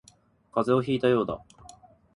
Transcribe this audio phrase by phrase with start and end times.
[0.51, 1.43] 風邪をひいたようだ